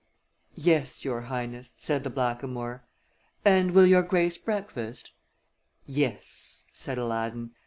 [0.55, 2.83] "Yes, your Highness," said the blackamoor.
[3.45, 5.11] "And will your Grace breakfast?"
[5.85, 7.51] "Yes," said Aladdin.